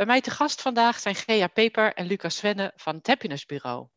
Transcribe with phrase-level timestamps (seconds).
[0.00, 3.88] Bij mij te gast vandaag zijn Gea Peper en Lucas Svenne van het Happiness Bureau.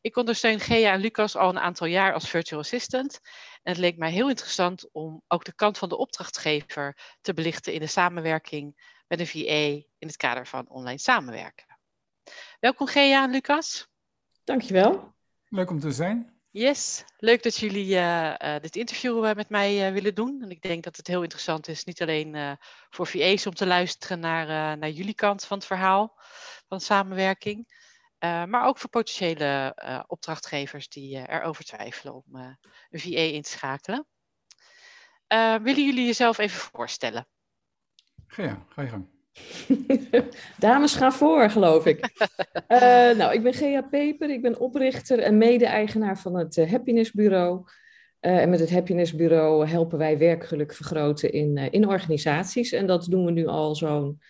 [0.00, 3.20] Ik ondersteun Gea en Lucas al een aantal jaar als virtual assistant.
[3.62, 7.72] En het leek mij heel interessant om ook de kant van de opdrachtgever te belichten
[7.72, 11.78] in de samenwerking met een VA in het kader van online samenwerken.
[12.60, 13.88] Welkom Gea en Lucas.
[14.44, 15.14] Dankjewel.
[15.48, 16.35] Leuk om te zijn.
[16.56, 20.42] Yes, leuk dat jullie uh, uh, dit interview uh, met mij willen doen.
[20.42, 22.58] En ik denk dat het heel interessant is, niet alleen
[22.90, 26.20] voor VA's om te luisteren naar, naar jullie kant van het verhaal
[26.68, 27.72] van samenwerking,
[28.18, 29.74] maar ook voor potentiële
[30.06, 32.24] opdrachtgevers die erover twijfelen om
[32.90, 34.06] een VA in te schakelen.
[35.62, 37.26] willen jullie jezelf even voorstellen?
[38.36, 39.15] Ja, ga je gang.
[40.58, 42.10] Dames gaan voor, geloof ik.
[42.68, 42.78] Uh,
[43.16, 47.64] nou, ik ben Gea Peper, ik ben oprichter en mede-eigenaar van het uh, Happiness Bureau.
[48.20, 52.72] Uh, en met het Happiness Bureau helpen wij werkgeluk vergroten in, in organisaties.
[52.72, 54.20] En dat doen we nu al zo'n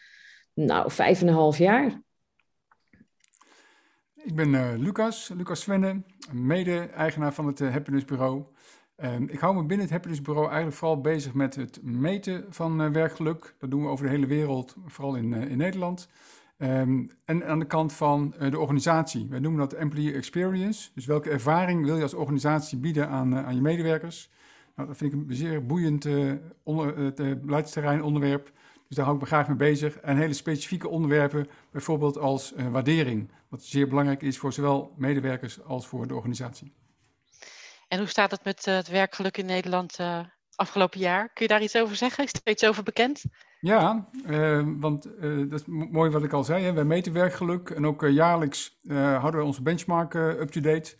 [0.54, 2.02] nou, vijf en een half jaar.
[4.14, 8.55] Ik ben Lucas, Lucas Svenne, mede-eigenaar van het Happiness Bureau.
[8.96, 12.82] Ehm, ik hou me binnen het Happiness Bureau eigenlijk vooral bezig met het meten van
[12.82, 13.54] uh, werkgeluk.
[13.58, 16.08] Dat doen we over de hele wereld, vooral in, uh, in Nederland.
[16.58, 19.26] Um, en aan de kant van uh, de organisatie.
[19.30, 20.90] Wij noemen dat employee experience.
[20.94, 24.30] Dus welke ervaring wil je als organisatie bieden aan, aan je medewerkers?
[24.76, 26.08] Nou, dat vind ik een zeer boeiend
[26.62, 28.52] onder, beleidsterrein onderwerp.
[28.88, 29.98] Dus daar hou ik me graag mee bezig.
[29.98, 33.30] En hele specifieke onderwerpen, bijvoorbeeld als waardering.
[33.48, 36.72] Wat zeer belangrijk is voor zowel medewerkers als voor de organisatie.
[37.88, 40.20] En hoe staat het met uh, het werkgeluk in Nederland uh,
[40.54, 41.32] afgelopen jaar?
[41.32, 42.24] Kun je daar iets over zeggen?
[42.24, 43.24] Is er iets over bekend?
[43.60, 45.02] Ja, uh, want
[45.50, 46.64] dat is mooi wat ik al zei.
[46.64, 46.72] Hè.
[46.72, 50.96] Wij meten werkgeluk en ook jaarlijks houden we onze benchmark up-to-date.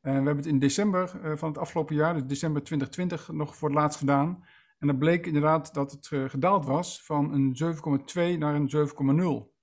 [0.00, 3.78] we hebben het in december van het afgelopen jaar, dus december 2020, nog voor het
[3.78, 4.44] laatst gedaan.
[4.78, 7.76] En dan bleek inderdaad dat het gedaald was van een
[8.34, 9.58] 7,2 naar een 7,0.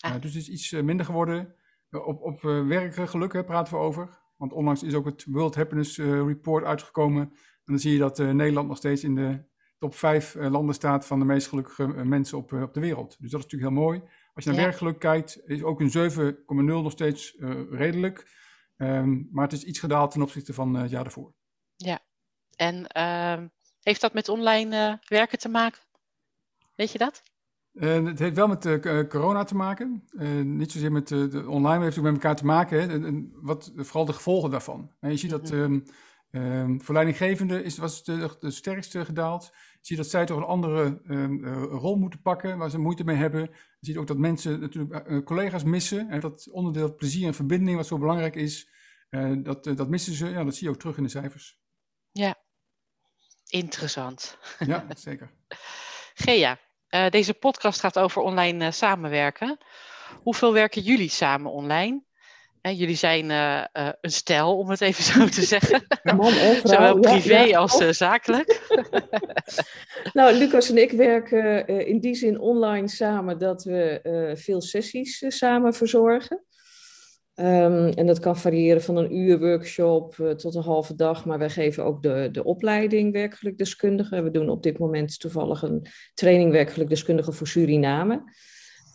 [0.00, 0.20] Ah.
[0.20, 1.54] dus het is iets minder geworden.
[1.90, 4.23] op op werkgeluk hè, praten we over.
[4.44, 7.22] Want onlangs is ook het World Happiness eh, Report uitgekomen.
[7.22, 9.44] En dan zie je dat eh, Nederland nog steeds in de
[9.78, 13.16] top vijf eh, landen staat van de meest gelukkige mensen op, op de wereld.
[13.20, 14.02] Dus dat is natuurlijk heel mooi.
[14.34, 17.36] Als je naar werkgeluk kijkt, is ook een 7,0 nog steeds
[17.70, 18.30] redelijk.
[18.76, 21.34] Ehm, maar het is iets gedaald ten opzichte van het jaar daarvoor.
[21.76, 22.00] Ja,
[22.56, 23.48] en ehm,
[23.80, 25.80] heeft dat met online werken te maken?
[26.74, 27.22] Weet je dat?
[27.74, 30.04] Uh, het heeft wel met uh, corona te maken.
[30.12, 32.80] Uh, niet zozeer met de online, maar heeft ook met elkaar te maken.
[32.80, 34.90] Hè, en, en wat, vooral de gevolgen daarvan.
[35.00, 35.84] En je ziet dat um,
[36.30, 39.44] um, voor leidinggevende is, was het de, de, sterkste gedaald.
[39.52, 43.16] Je ziet dat zij toch een andere um, rol moeten pakken, waar ze moeite mee
[43.16, 43.40] hebben.
[43.40, 46.10] Je ziet ook dat mensen natuurlijk collega's missen.
[46.10, 48.68] En dat onderdeel plezier en verbinding, wat zo belangrijk is,
[49.42, 50.28] dat, dat missen ze.
[50.28, 51.58] Ja, dat zie je ook terug in de cijfers.
[52.12, 52.36] Ja,
[53.48, 54.38] interessant.
[54.58, 55.30] Ja, zeker.
[56.24, 56.58] Gea,
[56.94, 59.58] uh, deze podcast gaat over online uh, samenwerken.
[60.22, 62.02] Hoeveel werken jullie samen online?
[62.62, 65.86] Uh, jullie zijn een stel, om het even zo te zeggen.
[66.16, 67.58] Man Zowel privé ja, ja.
[67.58, 68.60] als zakelijk.
[70.12, 75.74] nou, Lucas en ik werken in die zin online samen dat we veel sessies samen
[75.74, 76.44] verzorgen.
[77.36, 81.38] Um, en dat kan variëren van een uur workshop uh, tot een halve dag, maar
[81.38, 84.22] wij geven ook de, de opleiding werkelijk deskundige.
[84.22, 88.22] We doen op dit moment toevallig een training werkelijk deskundige voor Suriname.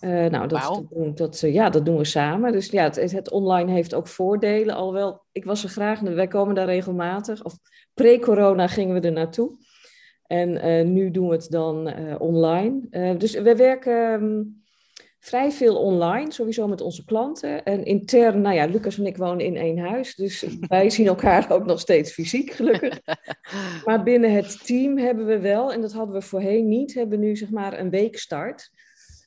[0.02, 0.90] Uh, nou, dat, wow.
[0.90, 2.52] dat, dat uh, ja, dat doen we samen.
[2.52, 4.76] Dus ja, het, het, online heeft ook voordelen.
[4.76, 7.44] Alhoewel, ik was er graag, wij komen daar regelmatig.
[7.44, 7.54] Of
[7.94, 9.58] pre-corona gingen we er naartoe.
[10.24, 12.82] En nu doen we het dan online.
[13.18, 14.22] dus we werken...
[14.22, 14.59] Um,
[15.19, 17.64] vrij veel online, sowieso met onze klanten.
[17.64, 21.52] En intern, nou ja, Lucas en ik wonen in één huis, dus wij zien elkaar
[21.52, 22.99] ook nog steeds fysiek, gelukkig.
[23.85, 27.26] Maar binnen het team hebben we wel, en dat hadden we voorheen niet, hebben we
[27.26, 28.72] nu zeg maar een weekstart.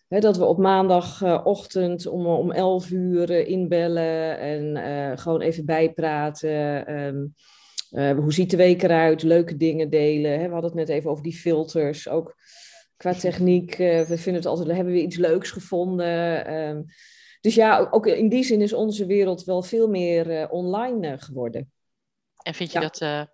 [0.08, 5.64] He, dat we op maandagochtend om, om 11 uur eh, inbellen en uh, gewoon even
[5.64, 6.92] bijpraten.
[6.96, 7.34] Um,
[7.90, 9.22] uh, hoe ziet de week eruit?
[9.22, 10.40] Leuke dingen delen.
[10.40, 12.08] He, we hadden het net even over die filters.
[12.08, 12.36] Ook
[13.02, 13.78] qua techniek.
[13.78, 16.54] Uh, we vinden het altijd, hebben we iets leuks gevonden.
[16.54, 16.84] Um,
[17.40, 21.14] dus ja, ook in die zin is onze wereld wel veel meer uh, online uh,
[21.16, 21.72] geworden.
[22.42, 22.88] En vind je ja.
[22.88, 23.28] dat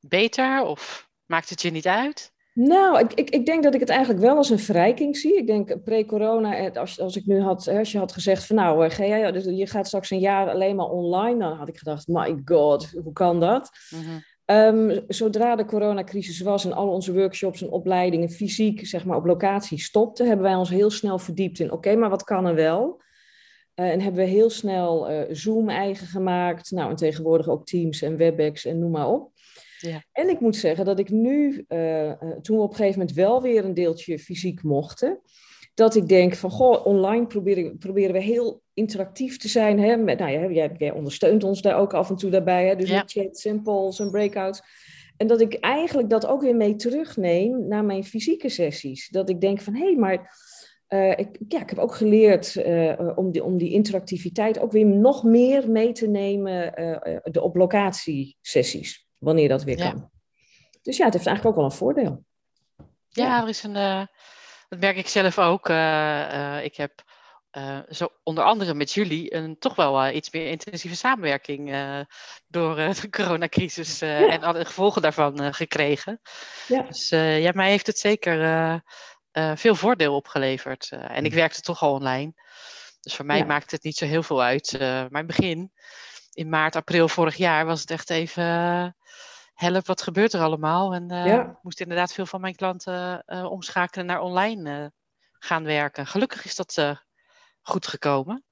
[0.00, 2.32] beter of maakt het je niet uit?
[2.54, 5.36] Nou, ik, ik, ik denk dat ik het eigenlijk wel als een verrijking zie.
[5.36, 9.30] Ik denk pre-corona, als, als ik nu had, als je had gezegd van nou, ga
[9.30, 12.90] dus je gaat straks een jaar alleen maar online, dan had ik gedacht, my god,
[13.02, 13.70] hoe kan dat?
[13.90, 14.18] Mhm.
[14.48, 19.24] Ehm, zodra de coronacrisis was en al onze workshops en opleidingen fysiek, zeg maar op
[19.24, 23.02] locatie stopten, hebben wij ons heel snel verdiept in, oké, maar wat kan er wel?
[23.74, 28.02] Uh, en hebben we heel snel uh, Zoom eigen gemaakt, nou en tegenwoordig ook Teams
[28.02, 29.30] en WebEx en noem maar op.
[29.78, 30.04] Ja.
[30.12, 32.12] En ik moet zeggen dat ik nu, uh,
[32.42, 35.20] toen we op een gegeven moment wel weer een deeltje fysiek mochten,
[35.78, 39.80] dat ik denk van, goh, online proberen, proberen we heel interactief te zijn.
[39.80, 39.96] Hè?
[39.96, 42.66] Met, nou, jij, jij, ondersteunt ons daar ook af en toe daarbij.
[42.66, 42.76] Hè?
[42.76, 42.96] Dus ja.
[42.96, 44.62] met chat, simples en breakouts.
[45.16, 49.08] En dat ik eigenlijk dat ook weer mee terugneem naar mijn fysieke sessies.
[49.08, 50.36] Dat ik denk van, hé, hey, maar
[50.88, 54.86] uh, ik, ja, ik heb ook geleerd uh, om, die, om die interactiviteit ook weer
[54.86, 60.10] nog meer mee te nemen uh, de op locatie sessies wanneer dat weer kan.
[60.82, 62.24] Dus ja, het heeft eigenlijk ook wel een voordeel.
[63.08, 63.42] Ja, ja.
[63.42, 64.08] er is een,
[64.68, 65.68] dat merk ik zelf ook.
[66.62, 67.02] ik heb
[67.52, 72.00] uh, zo onder andere met jullie een toch wel uh, iets meer intensieve samenwerking uh,
[72.46, 74.28] door de coronacrisis ja.
[74.28, 76.20] en alle gevolgen daarvan gekregen.
[76.66, 76.82] Ja.
[76.82, 78.82] Dus ja, mij heeft het zeker
[79.54, 80.88] veel voordeel opgeleverd.
[80.90, 82.32] en ik werkte toch al online.
[83.00, 83.44] Dus voor mij ja.
[83.44, 84.76] maakt het niet zo heel veel uit.
[84.78, 85.72] maar in het begin,
[86.32, 88.96] in maart, april vorig jaar, was het echt even
[89.60, 90.94] help, wat gebeurt er allemaal?
[90.94, 91.58] En ja.
[91.62, 94.92] moest inderdaad veel van mijn klanten omschakelen naar online
[95.32, 96.06] gaan werken.
[96.06, 97.02] Gelukkig is dat
[97.62, 98.42] goed gekomen.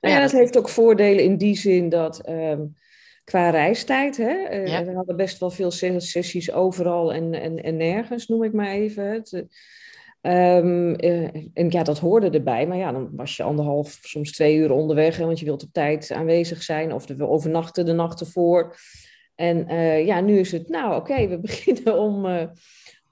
[0.00, 2.74] Nou ja, dat, heeft ook voordelen in die zin dat um,
[3.24, 8.26] qua reistijd, hè, uh, we hadden best wel veel sessies overal en, en, en nergens,
[8.26, 9.04] noem ik maar even.
[9.04, 9.32] Het,
[10.20, 14.56] um, uh, en ja, dat hoorde erbij, maar ja, dan was je anderhalf, soms twee
[14.56, 18.20] uur onderweg, hè, want je wilt op tijd aanwezig zijn of we overnachten de nacht
[18.20, 18.76] ervoor.
[19.42, 22.26] En uh, ja, nu is het, nou oké, we beginnen om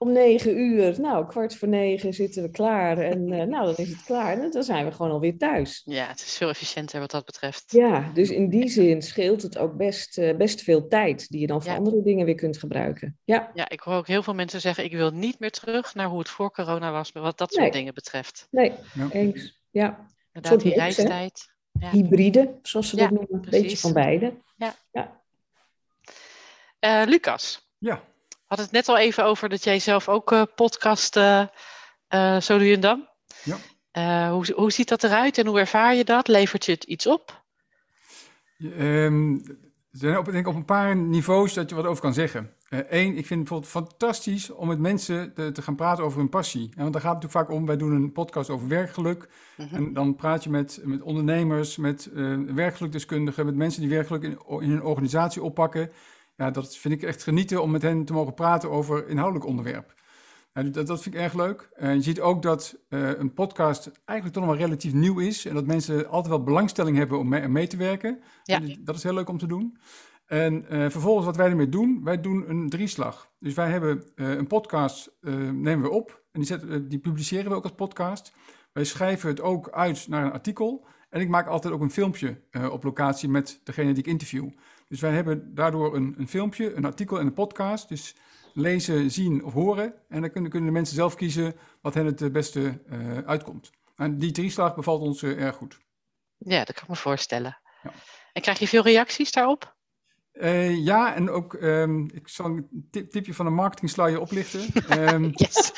[0.02, 2.98] om negen uur, nou, kwart voor negen zitten we klaar.
[2.98, 4.42] En uh, nou, dan is het klaar.
[4.42, 5.82] En dan zijn we gewoon alweer thuis.
[5.84, 7.72] Ja, het is veel efficiënter wat dat betreft.
[7.72, 11.46] Ja, dus in die zin scheelt het ook best, uh, best veel tijd die je
[11.46, 13.18] dan voor andere dingen weer kunt gebruiken.
[13.24, 13.50] Ja.
[13.54, 16.18] ja, ik hoor ook heel veel mensen zeggen, ik wil niet meer terug naar hoe
[16.18, 18.46] het voor corona was, wat dat soort dingen betreft.
[18.50, 19.08] Nee, ja.
[19.10, 19.62] eens.
[19.70, 20.06] Ja.
[20.32, 21.52] Inderdaad, die reistijd.
[21.72, 21.90] Ja.
[21.90, 23.28] Hybride, zoals ze dat noemen.
[23.30, 24.34] Een beetje van beide.
[24.92, 25.19] Ja.
[26.80, 27.68] Uh, Lucas.
[27.78, 28.02] Ja
[28.50, 31.42] had het net al even over dat jij zelf ook uh, podcast uh,
[32.14, 33.08] uh, zo doe je dan.
[33.44, 34.30] Ja.
[34.30, 36.28] hoe, hoe ziet dat eruit en hoe ervaar je dat?
[36.28, 37.42] Levert je het iets op?
[38.58, 39.42] Um,
[39.90, 42.54] er zijn op, denk ik op een paar niveaus dat je wat over kan zeggen.
[42.68, 46.28] Eén, ik vind het bijvoorbeeld fantastisch om met mensen te, te, gaan praten over hun
[46.28, 46.72] passie.
[46.76, 49.28] want daar gaat het natuurlijk vaak om, wij doen een podcast over werkgeluk.
[49.56, 49.74] Mhm.
[49.74, 52.10] En dan praat je met, met ondernemers, met
[52.54, 55.90] werkgelukdeskundigen, met mensen die werkgeluk in, in hun organisatie oppakken
[56.40, 59.94] ja, dat vind ik echt genieten om met hen te mogen praten over inhoudelijk onderwerp.
[60.52, 61.70] dat, dat vind ik erg leuk.
[61.76, 65.46] Uh, je ziet ook dat uh, een podcast eigenlijk toch nog wel relatief nieuw is.
[65.46, 68.20] En dat mensen altijd wel belangstelling hebben om mee, mee te werken.
[68.42, 68.60] Ja.
[68.80, 69.78] Dat is heel leuk om te doen.
[70.26, 73.30] En uh, vervolgens wat wij ermee doen, wij doen een drieslag.
[73.38, 76.22] Dus wij hebben een podcast, nemen we op.
[76.32, 78.32] En die, die publiceren we ook als podcast.
[78.72, 80.86] Wij schrijven het ook uit naar een artikel.
[81.10, 82.40] En ik maak altijd ook een filmpje
[82.70, 84.48] op locatie met degene die ik interview.
[84.88, 87.88] Dus wij hebben daardoor een, een filmpje, een artikel en een podcast.
[87.88, 88.14] Dus
[88.54, 89.94] lezen, zien of horen.
[90.08, 93.70] En dan kunnen, kunnen de mensen zelf kiezen wat hen het beste uh, uitkomt.
[93.96, 95.78] En die drieslag bevalt ons uh, erg goed.
[96.36, 97.58] Ja, dat kan ik me voorstellen.
[97.82, 97.92] Ja.
[98.32, 99.76] En krijg je veel reacties daarop?
[100.40, 104.60] Uh, ja, en ook, um, ik zal een tip, tipje van een marketing sluier oplichten.
[105.14, 105.72] Um, yes.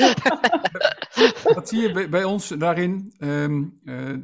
[1.54, 3.14] wat zie je bij, bij ons daarin?
[3.18, 3.80] Um,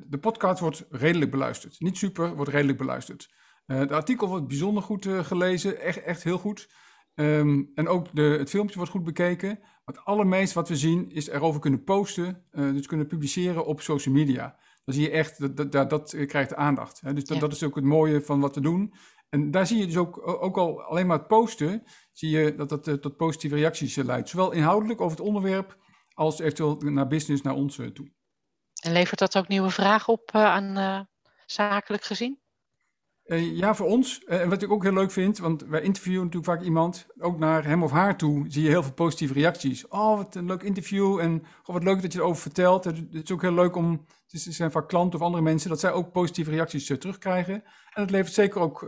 [0.06, 1.80] de podcast wordt redelijk beluisterd.
[1.80, 3.30] Niet super, wordt redelijk beluisterd.
[3.66, 6.68] Uh, het artikel wordt bijzonder goed gelezen, echt, echt heel goed.
[7.14, 9.58] En ook de, het filmpje wordt goed bekeken.
[9.58, 14.14] Maar het allermeest wat we zien is erover kunnen posten, dus kunnen publiceren op social
[14.14, 14.56] media.
[14.84, 17.00] Dan zie je echt, dat, dat, dat, dat krijgt aandacht.
[17.00, 17.12] Hè?
[17.12, 17.42] Dus dat, ja.
[17.42, 18.92] dat is ook het mooie van wat we doen.
[19.28, 21.82] En daar zie je dus ook, ook al alleen maar het posten,
[22.12, 24.28] zie je dat dat tot positieve reacties leidt.
[24.28, 25.76] Zowel inhoudelijk over het onderwerp,
[26.14, 28.12] als eventueel naar business, naar ons toe.
[28.82, 31.08] En levert dat ook nieuwe vragen op aan
[31.46, 32.40] zakelijk gezien?
[33.28, 34.22] Uh, ja, voor ons.
[34.26, 37.38] Uh, en wat ik ook heel leuk vind, want wij interviewen natuurlijk vaak iemand, ook
[37.38, 39.88] naar hem of haar toe, zie je heel veel positieve reacties.
[39.88, 42.84] Oh, wat een leuk interview en oh, wat leuk dat je erover vertelt.
[42.84, 45.92] Het is ook heel leuk om, het zijn vaak klanten of andere mensen, dat zij
[45.92, 47.54] ook positieve reacties uh, terugkrijgen.
[47.54, 48.78] En dat levert zeker ook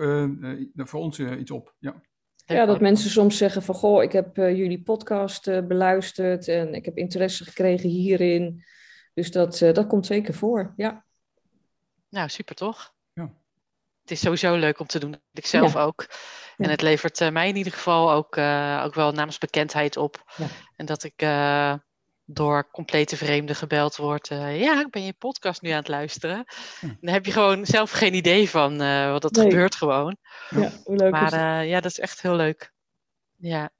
[0.75, 1.75] voor ons iets op.
[1.79, 2.01] Ja.
[2.45, 6.97] Ja, dat mensen soms zeggen van, goh, ik heb jullie podcast beluisterd en ik heb
[6.97, 8.65] interesse gekregen hierin.
[9.15, 11.05] Dus dat, dat komt zeker voor, ja.
[12.09, 12.99] Nou, super toch?
[14.11, 15.17] Het is sowieso leuk om te doen.
[15.33, 16.07] Ik zelf ook.
[16.57, 18.39] En het levert mij in ieder geval ook,
[18.85, 20.33] ook wel namens bekendheid op.
[20.77, 21.27] En dat ik
[22.25, 24.29] door complete vreemden gebeld wordt.
[24.29, 26.45] ja, ik ben je podcast nu aan het luisteren.
[26.81, 26.87] Hm.
[27.01, 28.79] Dan heb je gewoon zelf geen idee van
[29.11, 30.17] wat dat gebeurt gewoon.
[30.51, 32.73] Ja, hoe leuk maar ja, dat is echt heel leuk.
[33.37, 33.71] Ja.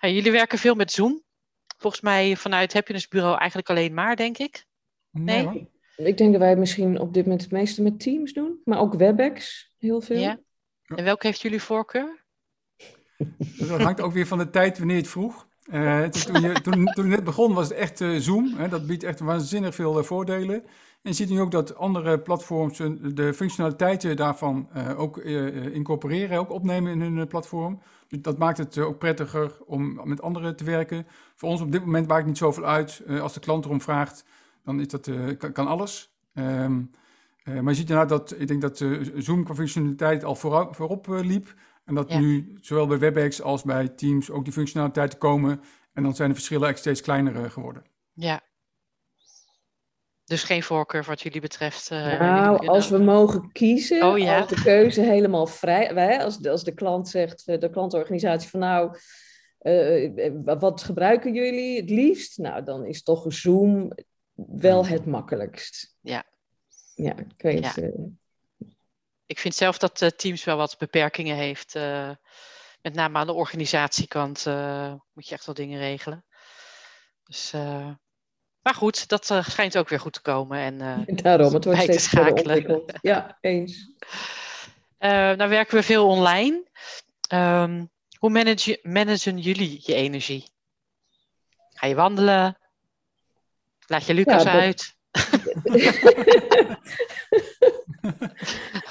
[0.00, 1.22] jullie werken veel met Zoom.
[1.78, 4.66] Volgens mij vanuit Happiness Bureau eigenlijk alleen maar, denk ik.
[5.10, 5.70] Nee?
[6.06, 8.60] Ik denk dat wij misschien op dit moment het meeste met Teams doen.
[8.64, 10.18] Maar ook WebEx, heel veel.
[10.18, 10.38] Ja.
[10.84, 12.24] En welke heeft jullie voorkeur?
[13.58, 15.46] Dat hangt ook weer van de tijd wanneer je het vroeg.
[15.72, 18.54] Uh, toen, je, toen, toen het net begon was het echt uh, Zoom.
[18.56, 20.62] Hè, dat biedt echt waanzinnig veel uh, voordelen.
[21.02, 22.78] En je ziet nu ook dat andere platforms
[23.14, 25.18] de functionaliteiten daarvan ook
[25.72, 27.80] incorporeren, ook opnemen in hun platform.
[28.08, 31.06] Dus dat maakt het ook prettiger om met anderen te werken.
[31.34, 33.02] Voor ons op dit moment maakt het niet zoveel uit.
[33.20, 34.24] als de klant erom vraagt,
[34.68, 36.12] dan is dat, kan, kan, alles.
[36.34, 36.90] Um,
[37.44, 38.84] maar je ziet inderdaad dat, ik denk dat
[39.14, 41.54] Zoom qua functionaliteit al voorop, voorop liep.
[41.84, 45.60] En dat nu zowel bij WebEx als bij Teams ook die functionaliteiten komen.
[45.92, 47.82] En dan zijn de verschillen echt steeds kleiner eh, geworden.
[48.12, 48.40] Ja.
[50.24, 51.90] Dus geen voorkeur wat jullie betreft?
[51.90, 54.38] Uh, nou, als we mogen kiezen, oh, ja.
[54.38, 55.94] als de keuze helemaal vrij...
[55.94, 58.96] Wij, als, de, als de klant zegt, eh, de klantorganisatie van nou...
[60.58, 62.38] wat gebruiken jullie het liefst?
[62.38, 63.92] Nou, dan is toch Zoom
[64.46, 65.96] wel het makkelijkst.
[66.00, 66.24] Ja.
[66.94, 67.74] Ja, ik weet...
[67.74, 67.92] Ja
[69.28, 71.74] ik vind zelf dat uh, Teams wel wat beperkingen heeft.
[71.74, 72.10] Uh,
[72.82, 76.24] met name aan de organisatiekant uh, moet je echt wel dingen regelen.
[77.24, 77.52] Dus,
[78.62, 80.58] maar goed, dat schijnt ook weer goed te komen.
[80.58, 82.84] En, Daarom, het wordt steeds schakelen.
[83.00, 83.92] Ja, eens.
[85.38, 86.66] nou werken we veel online.
[87.32, 90.50] Um, hoe manage, managen jullie je energie?
[91.68, 92.58] Ga je wandelen?
[93.88, 94.96] Laat je Lucas ja, uit?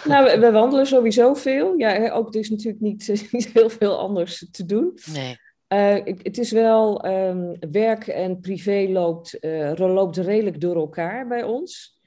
[0.03, 1.73] nou, we, wandelen sowieso veel.
[1.77, 4.99] Ja, ook er is natuurlijk niet, niet heel veel anders te doen.
[5.13, 5.39] Nee.
[5.73, 11.43] Uh, het is wel, um, werk en privé loopt, uh, loopt redelijk door elkaar bij
[11.43, 11.99] ons.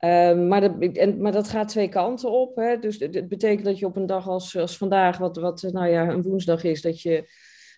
[0.00, 2.56] Uh, maar, dat, en, maar dat gaat twee kanten op.
[2.56, 2.78] Hè?
[2.78, 6.08] Dus het betekent dat je op een dag als, als vandaag, wat, wat nou ja,
[6.08, 7.28] een woensdag is, dat je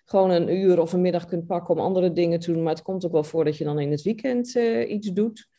[0.05, 2.63] gewoon een uur of een middag kunt pakken om andere dingen te doen.
[2.63, 5.49] Maar het komt ook wel voor dat je dan in het weekend uh, iets doet.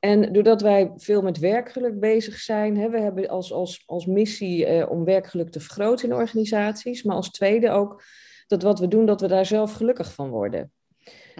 [0.00, 4.66] En doordat wij veel met werkgeluk bezig zijn, hè, we hebben als, als, als missie
[4.66, 8.02] eh, om werkgeluk te vergroten in organisaties, maar als tweede ook
[8.46, 10.72] dat wat we doen, dat we daar zelf gelukkig van worden.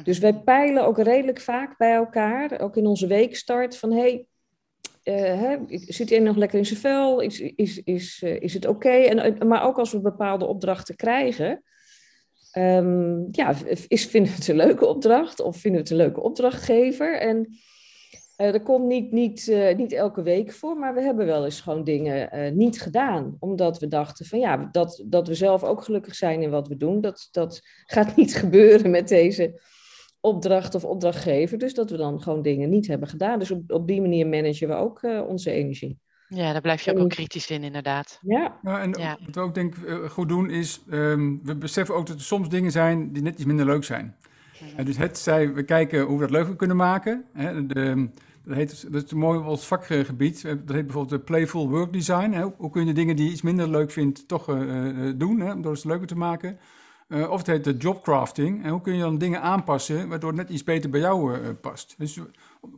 [0.03, 4.27] Dus wij peilen ook redelijk vaak bij elkaar, ook in onze weekstart, van hey,
[5.05, 7.21] uh, zit hij nog lekker in zijn vel?
[7.21, 8.89] Is, is, is, is het oké?
[8.89, 11.62] En Maar ook als we bepaalde opdrachten krijgen,
[12.59, 13.54] um, ja,
[13.88, 17.21] is, vinden we het een leuke opdracht of vinden we het een leuke opdrachtgever?
[17.21, 17.49] En
[18.37, 21.61] uh, dat komt niet, niet, uh, niet elke week voor, maar we hebben wel eens
[21.61, 23.37] gewoon dingen uh, niet gedaan.
[23.38, 26.76] Omdat we dachten van ja, dat, dat we zelf ook gelukkig zijn in wat we
[26.76, 27.00] doen.
[27.00, 29.61] Dat, dat gaat niet gebeuren met deze
[30.21, 31.59] opdracht of opdrachtgever.
[31.59, 33.38] Dus dat we dan gewoon dingen niet hebben gedaan.
[33.38, 35.99] Dus op, op die manier managen we ook onze energie.
[36.35, 38.19] Ja, daar blijf je ook, kritisch in, inderdaad.
[38.23, 38.59] Ja.
[38.62, 39.75] ja en wat we ook denk
[40.09, 43.45] goed doen is, um, we beseffen ook dat er soms dingen zijn die net iets
[43.45, 44.17] minder leuk zijn.
[44.77, 47.25] En dus het zij, we kijken hoe we dat leuker kunnen maken.
[47.33, 48.09] Hè, de,
[48.45, 50.43] dat, heet, dat is mooi op ons vakgebied.
[50.43, 52.31] Dat heet bijvoorbeeld de playful work design.
[52.31, 52.43] Hè.
[52.57, 55.61] Hoe kun je de dingen die je iets minder leuk vindt toch uh, doen, hè,
[55.61, 56.59] door het leuker te maken.
[57.09, 58.65] Uh, of het heet de jobcrafting.
[58.65, 61.49] En hoe kun je dan dingen aanpassen waardoor het net iets beter bij jou uh,
[61.61, 61.95] past.
[61.99, 62.21] Dus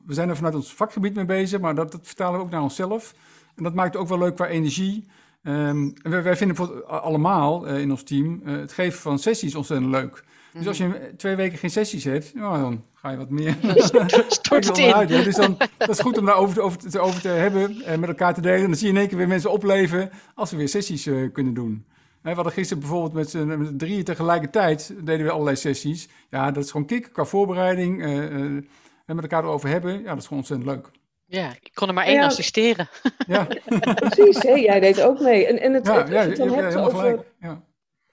[0.06, 2.62] we zijn er vanuit ons vakgebied mee bezig, maar dat, dat vertalen we ook naar
[2.62, 3.14] onszelf.
[3.56, 5.04] En dat maakt het ook wel leuk qua energie.
[5.42, 10.24] Um, wij, wij, vinden allemaal in ons team het geven van sessies ontzettend leuk.
[10.52, 13.56] Dus als je twee weken geen sessies hebt, nou, dan ga je wat meer.
[14.28, 15.24] Stort het in.
[15.24, 18.08] Dus dan, dat is goed om daar over, over, te, over te hebben en met
[18.08, 18.60] elkaar te delen.
[18.60, 21.32] En dan zie je in één keer weer mensen opleven als we weer sessies uh,
[21.32, 21.84] kunnen doen.
[22.20, 26.08] we hadden gisteren bijvoorbeeld met z'n drieën tegelijkertijd, deden we allerlei sessies.
[26.30, 28.02] Ja, dat is gewoon kick qua voorbereiding.
[28.02, 28.62] Uh, uh,
[29.06, 30.90] en met elkaar erover hebben, ja, dat is gewoon ontzettend leuk.
[31.34, 32.88] Ja, ik kon er maar één assisteren.
[33.26, 33.46] Ja.
[33.94, 34.52] Precies, hè?
[34.52, 35.46] jij deed ook mee.
[35.46, 37.24] En, en het, ja, het, ja, het, het, het over...
[37.40, 37.62] Ja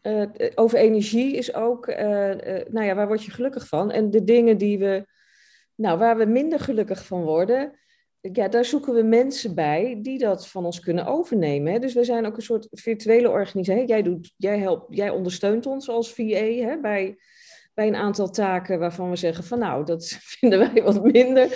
[0.01, 0.25] uh,
[0.55, 1.97] over energie is ook, uh,
[2.69, 3.91] nou ja, waar word je gelukkig van?
[3.91, 5.05] En de dingen die we,
[5.75, 7.79] nou, waar we minder gelukkig van worden,
[8.33, 11.73] ja, daar zoeken we mensen bij die dat van ons kunnen overnemen.
[11.73, 11.79] Hè?
[11.79, 13.87] Dus we zijn ook een soort virtuele organisatie.
[13.87, 17.17] Jij, doet, jij, helpt, jij ondersteunt ons als VA hè, bij,
[17.73, 20.07] bij een aantal taken waarvan we zeggen van nou, dat
[20.39, 21.47] vinden wij wat minder.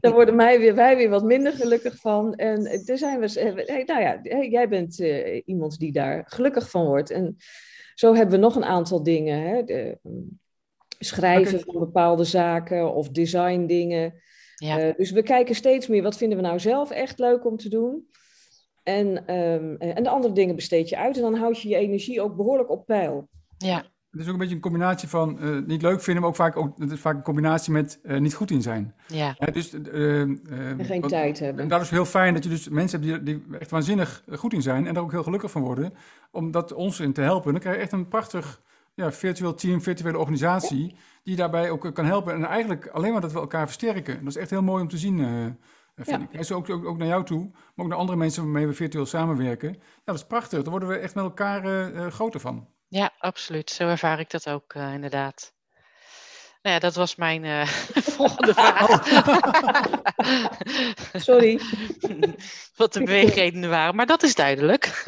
[0.00, 2.34] Daar worden wij weer, wij weer wat minder gelukkig van.
[2.34, 7.10] En er zijn we, nou ja, jij bent uh, iemand die daar gelukkig van wordt.
[7.10, 7.36] En
[7.94, 9.40] zo hebben we nog een aantal dingen.
[9.40, 9.64] Hè?
[9.64, 10.40] De, mm,
[10.98, 14.22] schrijven van bepaalde zaken of design dingen.
[14.54, 14.86] Ja.
[14.86, 17.68] Uh, dus we kijken steeds meer, wat vinden we nou zelf echt leuk om te
[17.68, 18.08] doen?
[18.82, 22.20] En, ehm, en de andere dingen besteed je uit en dan houd je je energie
[22.20, 23.28] ook behoorlijk op peil.
[23.58, 23.92] Ja.
[24.14, 26.56] Het is ook een beetje een combinatie van uh, niet leuk vinden, maar ook vaak,
[26.56, 28.94] ook, het is vaak een combinatie met uh, niet goed in zijn.
[29.06, 29.36] Ja.
[29.52, 30.40] dus, uh, en
[30.78, 31.62] geen wat, tijd hebben.
[31.62, 34.52] En dat is heel fijn dat je dus mensen hebt die, die echt waanzinnig goed
[34.52, 35.92] in zijn en daar ook heel gelukkig van worden,
[36.30, 37.52] om dat ons in te helpen.
[37.52, 38.62] Dan krijg je echt een prachtig
[38.94, 40.94] ja, virtueel team, virtuele organisatie, ja.
[41.22, 42.34] die daarbij ook kan helpen.
[42.34, 44.18] En eigenlijk alleen maar dat we elkaar versterken.
[44.18, 45.18] Dat is echt heel mooi om te zien.
[45.96, 46.28] Vind ja.
[46.30, 46.38] ik.
[46.38, 49.06] Dus ook, ook, ook, naar jou toe, maar ook naar andere mensen waarmee we virtueel
[49.06, 49.72] samenwerken.
[49.72, 50.62] Ja, dat is prachtig.
[50.62, 52.66] Daar worden we echt met elkaar uh, groter van.
[52.94, 53.70] Ja, absoluut.
[53.70, 55.52] Zo ervaar ik dat ook uh, inderdaad.
[56.62, 57.66] Nou ja, dat was mijn uh,
[58.16, 59.06] volgende vraag.
[61.28, 61.60] Sorry.
[62.76, 65.04] Wat de beweegredenen waren, maar dat is duidelijk.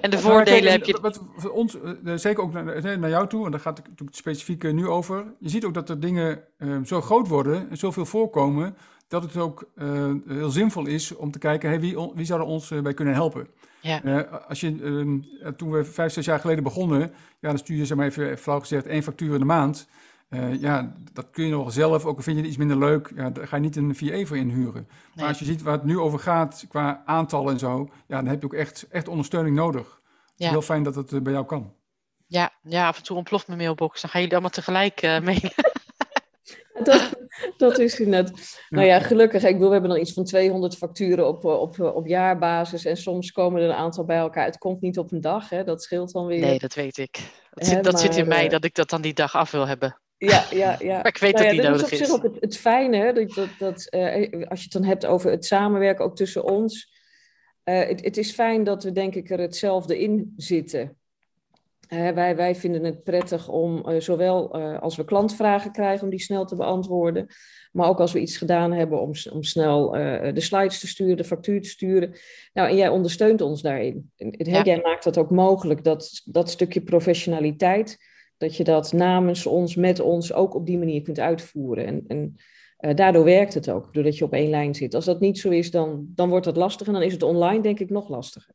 [0.00, 1.00] en de voordelen kijk, heb je.
[1.00, 1.76] Wat voor ons,
[2.14, 5.34] zeker ook naar, naar jou toe, en daar gaat het natuurlijk specifiek nu over.
[5.38, 6.44] Je ziet ook dat er dingen
[6.84, 8.76] zo groot worden en zoveel voorkomen,
[9.10, 12.46] dat het ook uh, heel zinvol is om te kijken, hey, wie, wie zou er
[12.46, 13.48] ons uh, bij kunnen helpen?
[13.80, 14.02] Ja.
[14.02, 14.74] Uh, als je,
[15.56, 17.00] toen we vijf, zes jaar geleden begonnen,
[17.40, 19.88] ja, dan stuur je, zeg maar even flauw gezegd, één factuur in de maand.
[20.60, 23.30] ja, dat kun je nog zelf, ook al vind je het iets minder leuk, ja,
[23.30, 24.72] daar ga je niet een VA voor inhuren.
[24.72, 24.86] Nee.
[25.14, 28.26] Maar als je ziet waar het nu over gaat, qua aantallen en zo, ja, dan
[28.26, 30.00] heb je ook echt, echt ondersteuning nodig.
[30.34, 30.50] Ja.
[30.50, 31.74] heel fijn dat het bij jou kan.
[32.26, 34.00] Ja, ja, af en toe ontploft mijn mailbox.
[34.00, 35.52] Dan gaan jullie allemaal tegelijk mee.
[36.84, 37.10] Dat,
[37.56, 38.58] dat is net.
[38.68, 39.44] Nou ja, gelukkig.
[39.44, 42.84] Ik bedoel, we hebben dan iets van 200 facturen op, op, op jaarbasis.
[42.84, 44.44] En soms komen er een aantal bij elkaar.
[44.44, 45.64] Het komt niet op een dag, hè?
[45.64, 46.40] dat scheelt dan weer.
[46.40, 47.18] Nee, dat weet ik.
[47.50, 49.66] Dat, zit, dat maar, zit in mij dat ik dat dan die dag af wil
[49.66, 50.00] hebben.
[50.16, 50.96] Ja, ja, ja.
[51.02, 51.98] maar ik weet nou ja, dat die nodig is.
[51.98, 52.08] Dat is.
[52.08, 53.12] is op zich ook het, het fijne, hè?
[53.12, 56.98] dat, dat, dat uh, als je het dan hebt over het samenwerken ook tussen ons.
[57.64, 60.98] Uh, het, het is fijn dat we denk ik er hetzelfde in zitten.
[61.92, 66.10] Uh, wij, wij vinden het prettig om uh, zowel uh, als we klantvragen krijgen, om
[66.10, 67.26] die snel te beantwoorden.
[67.72, 71.24] Maar ook als we iets gedaan hebben om, om snel de slides te sturen, de
[71.24, 72.14] factuur te sturen.
[72.52, 74.10] Nou, en jij ondersteunt ons daarin.
[74.16, 74.62] En, ja.
[74.62, 77.98] Jij maakt dat ook mogelijk, dat, dat stukje professionaliteit,
[78.36, 81.86] dat je dat namens ons, met ons ook op die manier kunt uitvoeren.
[81.86, 82.34] En,
[82.76, 84.94] en daardoor werkt het ook, doordat je op één lijn zit.
[84.94, 87.62] Als dat niet zo is, dan, dan wordt het lastig en dan is het online
[87.62, 88.54] denk ik nog lastiger.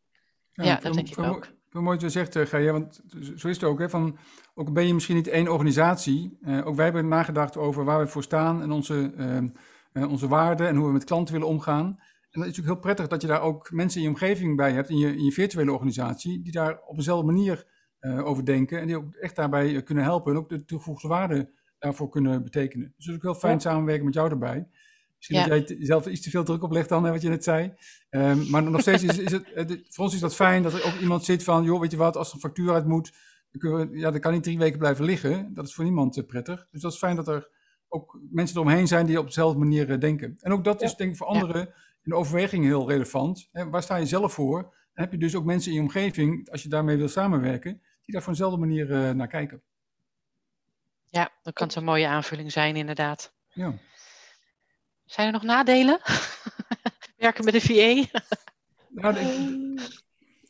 [0.52, 1.54] Ja, ja dat denk ik ook.
[1.82, 3.02] Mooi dat je zegt, uh, Gaia, want
[3.36, 3.80] zo is het ook.
[3.80, 4.18] Hè, van,
[4.54, 6.38] ook ben je misschien niet één organisatie.
[6.42, 9.14] Uh, ook wij hebben nagedacht over waar we voor staan en onze,
[9.94, 11.86] uh, onze waarden en hoe we met klanten willen omgaan.
[11.86, 14.72] En dat is natuurlijk heel prettig dat je daar ook mensen in je omgeving bij
[14.72, 17.74] hebt, in je, in je virtuele organisatie, die daar op dezelfde manier
[18.24, 22.10] over denken en die ook echt daarbij kunnen helpen en ook de toegevoegde waarde daarvoor
[22.10, 22.94] kunnen betekenen.
[22.96, 23.60] Dus het is ook heel fijn ja.
[23.60, 24.68] samenwerken met jou erbij.
[25.16, 25.48] Misschien ja.
[25.48, 27.74] dat jij zelf iets te veel druk oplegt dan, hè, wat je net zei.
[28.10, 30.86] Um, maar nog steeds is, is het, het, voor ons is dat fijn dat er
[30.86, 33.12] ook iemand zit van, joh, weet je wat, als er een factuur uit moet,
[33.52, 35.54] dan, kunnen we, ja, dan kan niet drie weken blijven liggen.
[35.54, 36.68] Dat is voor niemand uh, prettig.
[36.72, 37.50] Dus dat is fijn dat er
[37.88, 40.38] ook mensen eromheen zijn die op dezelfde manier uh, denken.
[40.40, 40.86] En ook dat ja.
[40.86, 41.62] is denk ik voor anderen
[42.04, 43.50] in de overweging heel relevant.
[43.52, 44.62] Hè, waar sta je zelf voor?
[44.62, 48.14] Dan heb je dus ook mensen in je omgeving, als je daarmee wil samenwerken, die
[48.14, 49.62] daar voor dezelfde manier uh, naar kijken.
[51.10, 53.34] Ja, dat kan zo'n mooie aanvulling zijn inderdaad.
[53.54, 53.74] Ja.
[55.06, 56.00] Zijn er nog nadelen?
[57.18, 58.20] Werken met een VA?
[58.90, 59.18] nou,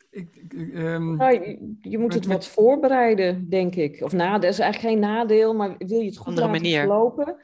[0.10, 4.02] ik, ik, um, nou, je, je, moet het met, wat voorbereiden, denk ik.
[4.02, 6.80] Of nadeel, dat is eigenlijk geen nadeel, maar wil je het goed laten manier.
[6.80, 7.38] verlopen?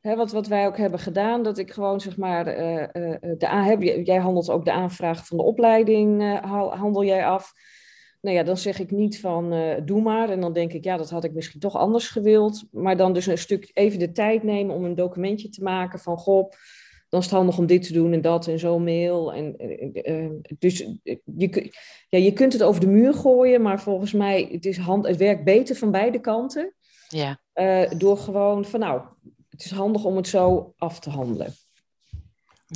[0.00, 3.46] Hè, wat, wat wij ook hebben gedaan, dat ik gewoon zeg maar, uh, uh, de,
[3.46, 7.52] heb, jij handelt ook de aanvraag van de opleiding, uh, handel jij af.
[8.24, 10.28] Nou ja, dan zeg ik niet van uh, doe maar.
[10.30, 12.64] En dan denk ik, ja, dat had ik misschien toch anders gewild.
[12.70, 16.18] Maar dan dus een stuk even de tijd nemen om een documentje te maken van
[16.18, 16.50] goh,
[17.08, 19.32] dan is het handig om dit te doen en dat en zo'n mail.
[19.32, 19.54] En,
[20.10, 20.78] uh, dus
[21.24, 21.72] je,
[22.08, 25.16] ja, je kunt het over de muur gooien, maar volgens mij het is hand, het
[25.16, 26.74] werkt beter van beide kanten.
[27.08, 27.40] Ja.
[27.54, 29.02] Uh, door gewoon van nou,
[29.48, 31.54] het is handig om het zo af te handelen.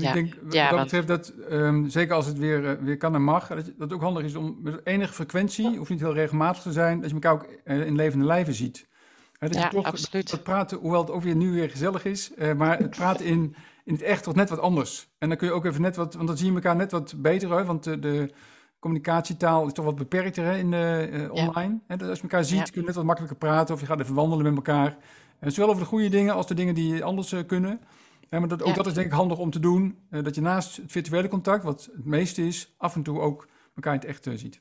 [0.00, 0.08] Ja.
[0.08, 3.14] Ik denk wat ja, dat betreft dat, um, zeker als het weer, uh, weer kan
[3.14, 6.14] en mag, dat, dat het ook handig is om met enige frequentie, hoeft niet heel
[6.14, 8.86] regelmatig te zijn, dat je elkaar ook uh, in levende lijven ziet.
[9.38, 10.30] He, dat ja, je toch, absoluut.
[10.30, 13.54] Dat praten, hoewel het ook weer nu weer gezellig is, uh, maar het praten in,
[13.84, 15.08] in het echt wordt net wat anders.
[15.18, 17.14] En dan kun je ook even net wat, want dan zie je elkaar net wat
[17.16, 18.30] beter, hè, want de, de
[18.78, 21.78] communicatietaal is toch wat beperkter hè, in, online.
[21.86, 24.14] He, als je elkaar ziet, kun je net wat makkelijker praten of je gaat even
[24.14, 24.96] wandelen met elkaar.
[25.40, 27.80] zowel over de goede dingen als de dingen die anders kunnen.
[28.30, 28.74] Ja, maar dat, ook ja.
[28.74, 29.98] dat is denk ik handig om te doen.
[30.10, 33.48] Uh, dat je naast het virtuele contact, wat het meeste is, af en toe ook
[33.74, 34.60] elkaar in het echt uh, ziet.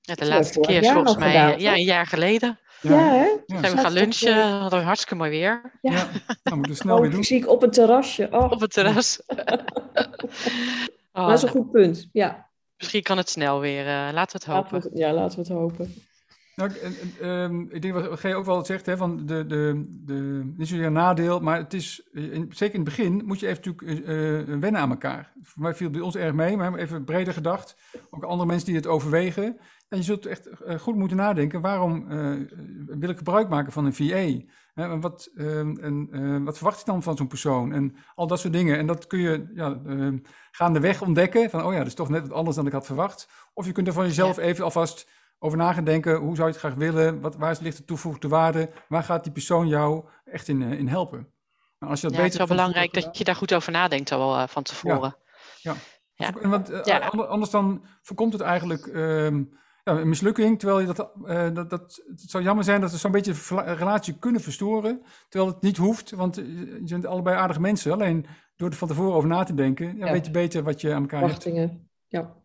[0.00, 2.58] Ja, de laatste keer is volgens mij gedaan, ja, een jaar geleden.
[2.80, 3.24] Ja, ja hè?
[3.46, 3.60] Ja.
[3.60, 5.78] Zijn we gaan lunchen, hadden we hartstikke mooi weer.
[5.80, 6.08] Ja, ja.
[6.42, 7.18] Nou, moeten we snel oh, weer doen.
[7.18, 8.28] Fysiek op een terrasje.
[8.30, 8.50] Oh.
[8.50, 9.22] Op het terras.
[11.12, 12.50] oh, dat is een goed punt, ja.
[12.76, 13.86] Misschien kan het snel weer.
[13.86, 14.72] Uh, laten we het hopen.
[14.72, 15.94] Laten we, ja, laten we het hopen.
[16.56, 16.72] Nou,
[17.20, 20.86] ehm, ik denk wat G ook wel zegt, hè, van de, de, de, niet zozeer
[20.86, 24.58] een nadeel, maar het is, in, zeker in het begin, moet je even natuurlijk uh,
[24.60, 25.32] wennen aan elkaar.
[25.42, 27.76] Voor mij viel bij ons erg mee, maar even breder gedacht,
[28.10, 29.56] ook andere mensen die het overwegen.
[29.88, 32.06] En je zult echt goed moeten nadenken, waarom
[32.86, 34.44] wil ik gebruik maken van een VA?
[34.74, 37.72] En wat, ehm, en, wat verwacht je dan van zo'n persoon?
[37.72, 38.78] En al dat soort dingen.
[38.78, 40.12] En dat kun je ja, uh,
[40.50, 43.28] gaandeweg ontdekken, van oh ja, dat is toch net wat anders dan ik had verwacht.
[43.54, 45.08] Of je kunt er van jezelf even alvast
[45.42, 46.16] over na gaan denken.
[46.16, 47.20] Hoe zou je het graag willen?
[47.20, 48.70] Wat, waar ligt de toevoegde waarde?
[48.88, 51.18] Waar gaat die persoon jou echt in, in helpen?
[51.78, 54.12] Nou, als je dat ja, het is wel belangrijk dat je daar goed over nadenkt
[54.12, 55.16] al uh, van tevoren.
[55.60, 55.74] Ja.
[56.14, 56.32] ja.
[56.40, 56.48] ja.
[56.48, 59.42] Want, uh, Anders dan voorkomt het eigenlijk ehm,
[59.84, 60.58] ja, een mislukking.
[60.58, 63.76] Terwijl je dat, uh, dat, dat, het zou jammer zijn dat we zo'n beetje een
[63.76, 65.02] relatie kunnen verstoren.
[65.28, 67.92] Terwijl het niet hoeft, want je bent allebei aardige mensen.
[67.92, 68.26] Alleen
[68.56, 71.02] door er van tevoren over na te denken, ja, weet je beter wat je aan
[71.02, 71.68] elkaar Wachtingen.
[71.68, 71.80] hebt.
[72.06, 72.36] Ja.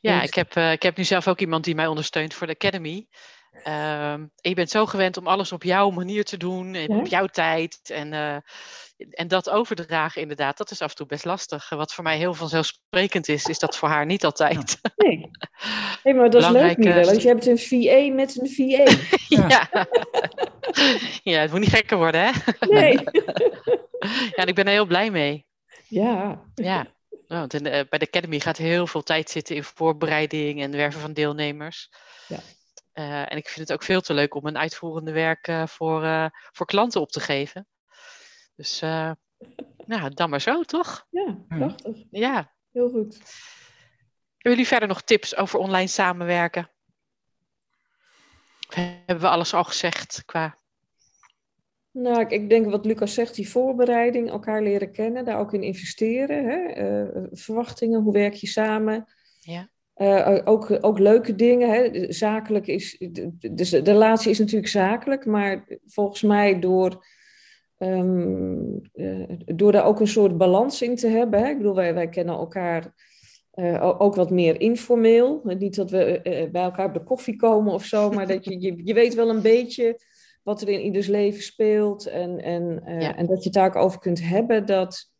[0.00, 2.52] Ja, ik heb, uh, ik heb nu zelf ook iemand die mij ondersteunt voor de
[2.52, 3.06] Academy.
[3.66, 7.26] Uh, je bent zo gewend om alles op jouw manier te doen, en op jouw
[7.26, 7.80] tijd.
[7.84, 8.36] En, uh,
[9.10, 11.68] en dat overdragen, inderdaad, dat is af en toe best lastig.
[11.68, 14.78] Wat voor mij heel vanzelfsprekend is, is dat voor haar niet altijd.
[14.96, 15.30] Nee,
[16.02, 18.96] hey, maar dat is leuk, Miele, want je hebt een VA met een VA.
[19.42, 19.68] ja.
[21.22, 22.30] ja, het moet niet gekker worden, hè?
[22.60, 22.98] Nee.
[24.34, 25.46] ja, en ik ben er heel blij mee.
[25.88, 26.42] Ja.
[26.54, 26.86] Ja.
[27.28, 31.00] Nou, want eh, bij de Academy gaat heel veel tijd zitten in voorbereiding en werven
[31.00, 31.90] van deelnemers.
[32.28, 32.38] Ja.
[32.94, 36.30] Uh, en ik vind het ook veel te leuk om een uitvoerende werk uh, voor,
[36.52, 37.66] voor klanten op te geven.
[38.54, 38.80] Dus
[39.86, 41.06] nou, dan maar zo, toch?
[41.10, 41.96] Ja, prachtig.
[42.10, 42.52] Ja.
[42.72, 43.14] Heel goed.
[44.38, 46.70] Hebben jullie verder nog tips over online samenwerken?
[48.68, 50.57] Hebben we alles al gezegd qua
[52.00, 56.44] nou, ik denk wat Lucas zegt, die voorbereiding, elkaar leren kennen, daar ook in investeren.
[56.44, 56.82] Hè?
[57.02, 59.04] Uh, verwachtingen, hoe werk je samen?
[59.40, 59.68] Ja.
[59.96, 61.70] Uh, ook, ook leuke dingen.
[61.70, 62.12] Hè?
[62.12, 63.02] Zakelijk is,
[63.50, 67.06] dus de relatie is natuurlijk zakelijk, maar volgens mij door,
[67.78, 71.40] um, uh, door daar ook een soort balans in te hebben.
[71.40, 71.50] Hè?
[71.50, 73.06] Ik bedoel, wij, wij kennen elkaar
[73.80, 75.40] ook wat meer informeel.
[75.44, 76.20] Niet dat we
[76.52, 79.28] bij elkaar op de koffie komen of zo, maar dat je, je, je weet wel
[79.28, 80.00] een beetje
[80.48, 83.76] wat er in ieders leven speelt en, en, uh, en dat je het daar ook
[83.76, 85.10] over kunt hebben, dat,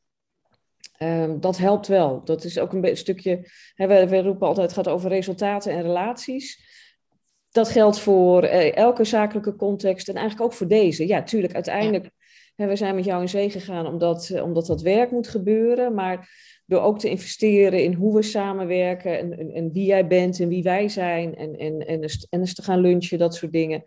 [1.03, 2.25] um, dat helpt wel.
[2.25, 5.83] Dat is ook een stukje, hè, we, we, roepen altijd, het gaat over resultaten en
[5.83, 6.67] relaties.
[7.51, 11.07] Dat geldt voor uh, elke zakelijke context en eigenlijk ook voor deze.
[11.07, 12.11] Ja, tuurlijk, uiteindelijk,
[12.55, 15.95] hè, we zijn met jou in zee gegaan omdat, uh, omdat dat werk moet gebeuren,
[15.95, 16.29] maar
[16.67, 20.49] door ook te investeren in hoe we samenwerken en, en, en wie jij bent en
[20.49, 23.85] wie wij zijn en, en, en, en eens te gaan lunchen, dat soort dingen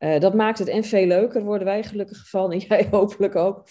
[0.00, 3.68] uh, dat maakt het en veel leuker, worden wij gelukkig van en jij hopelijk ook.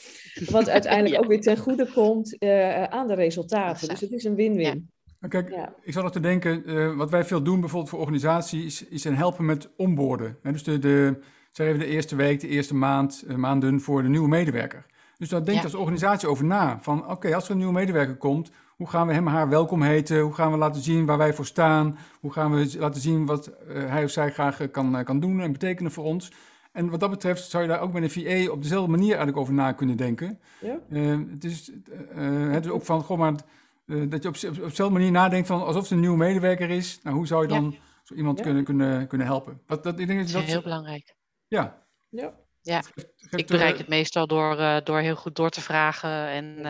[0.49, 3.87] Wat uiteindelijk ook weer ten goede komt uh, aan de resultaten.
[3.87, 4.89] Dus het is een win-win.
[5.19, 5.27] Ja.
[5.27, 5.73] Kijk, ja.
[5.81, 9.03] ik zal nog te denken, uh, wat wij veel doen bijvoorbeeld voor organisaties, is, is
[9.03, 10.37] een helpen met onboorden.
[10.41, 11.19] dus de, de,
[11.51, 14.85] zeg even de eerste week, de eerste maand, maanden voor de nieuwe medewerker.
[15.17, 15.65] Dus daar denkt ja.
[15.65, 16.79] als organisatie over na.
[16.81, 20.19] Van oké, als er een nieuwe medewerker komt, hoe gaan we hem haar welkom heten?
[20.19, 21.97] Hoe gaan we laten zien waar wij voor staan?
[22.19, 25.19] Hoe gaan we laten zien wat uh, hij of zij graag uh, kan, uh, kan
[25.19, 26.31] doen en betekenen voor ons?
[26.71, 29.37] En wat dat betreft zou je daar ook met een VA op dezelfde manier eigenlijk
[29.37, 30.39] over na kunnen denken.
[30.59, 30.79] Ja.
[31.29, 31.71] het, is,
[32.49, 33.33] het is ook van, goh, maar,
[33.85, 36.99] dat je op, op, op dezelfde manier nadenkt van alsof het een nieuwe medewerker is.
[37.03, 37.77] Nou, hoe zou je dan ja.
[38.03, 38.43] zo iemand ja.
[38.43, 39.61] kunnen, kunnen, kunnen helpen?
[39.65, 41.15] Dat, dat, ik denk dat, dat is heel belangrijk.
[41.47, 41.85] Ja.
[42.09, 42.33] Ja.
[42.61, 46.65] Ja, geeft, geeft, ik bereik het meestal door, door heel goed door te vragen en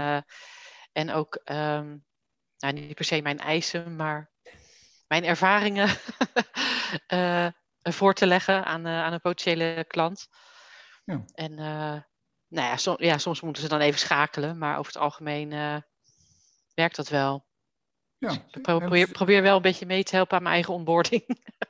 [0.91, 2.05] en ook, um,
[2.57, 4.31] nou, niet per se mijn eisen, maar
[5.07, 5.89] mijn ervaringen
[7.13, 7.47] uh,
[7.97, 10.27] voor te leggen aan, uh, aan een potentiële klant.
[11.03, 11.23] Ja.
[11.33, 12.01] En uh,
[12.47, 15.49] nou ja, som, ja, soms moeten ze dan even schakelen, maar over het algemeen
[16.73, 17.47] werkt dat wel.
[18.17, 18.29] Ja.
[18.29, 21.23] Dus probeer, probeer wel een beetje mee te helpen aan mijn eigen onboarding.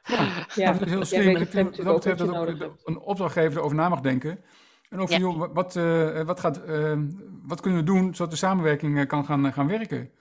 [0.04, 0.72] Ja, ja.
[0.72, 1.36] dat is heel slim.
[1.36, 4.44] ik wat dat betreft dat ook een opdrachtgever over na mag denken.
[4.90, 5.20] En over, ja.
[5.20, 7.00] joh, wat, uh, wat, gaat, uh,
[7.44, 10.12] wat kunnen we doen zodat de samenwerking uh, kan gaan, gaan werken?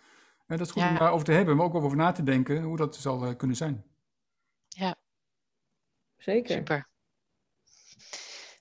[0.47, 0.89] dat is goed ja.
[0.89, 3.85] om daarover te hebben, maar ook over na te denken hoe dat zal kunnen zijn.
[4.69, 4.95] Ja,
[6.17, 6.57] zeker.
[6.57, 6.89] Super.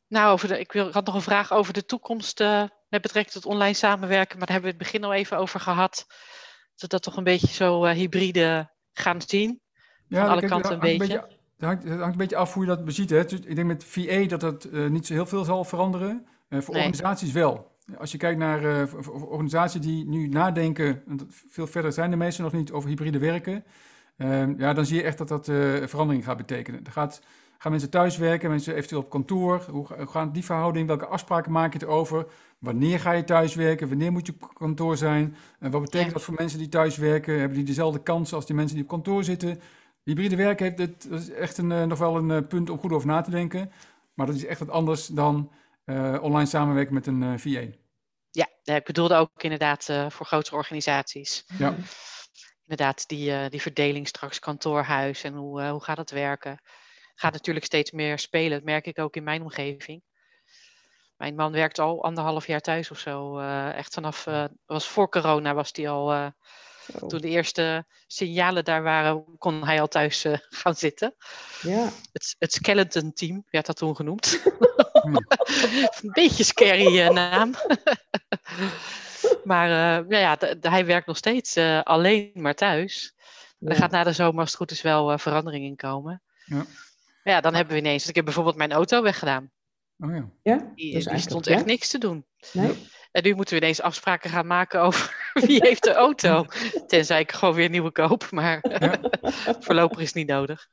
[0.08, 2.40] Nou, over de, ik, wil, ik had nog een vraag over de toekomst
[2.90, 6.06] met betrekking tot online samenwerken, maar daar hebben we het begin al even over gehad.
[6.72, 9.62] Dat we dat toch een beetje zo hybride gaan zien.
[10.10, 11.14] Van ja, alle kanten een beetje.
[11.14, 13.10] Een beetje het hangt, een beetje af hoe je dat beziet.
[13.10, 13.26] Hè.
[13.26, 16.26] Dus ik denk met VA dat dat uh, niet zo heel veel zal veranderen.
[16.50, 16.84] Uh, voor nee.
[16.84, 17.76] organisaties wel.
[17.98, 18.84] Als je kijkt naar uh,
[19.30, 21.04] organisaties die nu nadenken,
[21.50, 23.64] veel verder zijn de meeste nog niet, over hybride werken.
[24.18, 25.46] Ehm, ja, dan zie je echt dat dat
[25.90, 26.86] verandering gaat betekenen.
[26.86, 27.22] Er gaat,
[27.58, 29.66] gaan mensen thuiswerken, mensen eventueel op kantoor.
[29.72, 30.88] Hoe, hoe gaat die verhouding?
[30.88, 32.26] Welke afspraken maak je erover?
[32.60, 33.90] Wanneer ga je thuiswerken?
[33.90, 35.36] Wanneer moet je op kantoor zijn?
[35.60, 36.14] En wat betekent ja.
[36.14, 37.40] dat voor mensen die thuiswerken?
[37.40, 39.60] Hebben die dezelfde kansen als die mensen die op kantoor zitten?
[40.08, 43.22] Hybride werk heeft dat is echt een, nog wel een punt om goed over na
[43.22, 43.72] te denken.
[44.14, 45.52] Maar dat is echt wat anders dan
[46.22, 47.64] online samenwerken met een VA.
[48.32, 51.46] Ja, ik bedoelde ook inderdaad voor grotere organisaties.
[51.58, 51.76] Ja.
[52.62, 56.60] Inderdaad, die, die verdeling straks kantoorhuis en hoe, hoe gaat het werken.
[57.16, 58.52] Gaat natuurlijk steeds meer spelen.
[58.52, 60.02] Dat merk ik ook in mijn omgeving.
[61.18, 63.40] Mijn man werkt al anderhalf jaar thuis of zo.
[63.40, 66.34] Uh, echt vanaf, uh, was voor corona was hij al,
[67.08, 71.16] toen de eerste signalen daar waren, kon hij al thuis gaan zitten.
[71.62, 71.90] Ja.
[72.12, 74.40] Het, het skeleton team werd dat toen genoemd.
[76.02, 77.54] Een beetje scary naam.
[79.44, 83.16] maar ja, ja hij werkt nog steeds alleen maar thuis.
[83.60, 83.70] Ja.
[83.70, 86.22] Er gaat na de zomer als het goed is wel verandering in komen.
[86.46, 86.66] Ja.
[87.24, 88.08] Ja, dan hebben we ineens.
[88.08, 89.52] Ik heb bijvoorbeeld mijn auto weggedaan.
[90.00, 90.30] Oh ja.
[90.44, 92.26] ja die, die stond echt niks te doen.
[92.54, 92.88] Nee.
[93.18, 95.16] En nu moeten we ineens afspraken gaan maken over
[95.48, 96.46] wie heeft de auto.
[96.88, 99.00] Tenzij ik gewoon weer een nieuwe koop, maar ja.
[99.60, 100.68] voorlopig is het niet nodig.